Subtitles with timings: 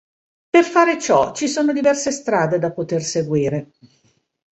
[0.49, 3.71] Per fare ciò ci sono diverse strade da poter seguire.